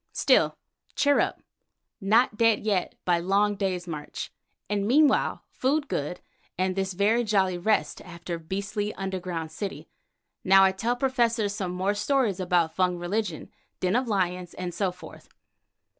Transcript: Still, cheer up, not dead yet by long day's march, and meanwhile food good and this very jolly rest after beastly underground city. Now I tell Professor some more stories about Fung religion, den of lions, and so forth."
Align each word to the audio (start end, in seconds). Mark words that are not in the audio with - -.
Still, 0.13 0.57
cheer 0.95 1.19
up, 1.19 1.43
not 2.01 2.35
dead 2.35 2.61
yet 2.65 2.95
by 3.05 3.19
long 3.19 3.55
day's 3.55 3.85
march, 3.87 4.31
and 4.67 4.87
meanwhile 4.87 5.43
food 5.51 5.87
good 5.87 6.21
and 6.57 6.75
this 6.75 6.93
very 6.93 7.23
jolly 7.23 7.55
rest 7.59 8.01
after 8.01 8.39
beastly 8.39 8.91
underground 8.95 9.51
city. 9.51 9.87
Now 10.43 10.63
I 10.63 10.71
tell 10.71 10.95
Professor 10.95 11.47
some 11.49 11.73
more 11.73 11.93
stories 11.93 12.39
about 12.39 12.75
Fung 12.75 12.97
religion, 12.97 13.51
den 13.79 13.95
of 13.95 14.07
lions, 14.07 14.55
and 14.55 14.73
so 14.73 14.91
forth." 14.91 15.29